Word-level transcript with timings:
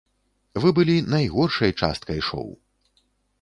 Вы 0.63 0.71
былі 0.79 0.95
найгоршай 1.13 1.71
часткай 1.83 2.19
шоу. 2.31 2.49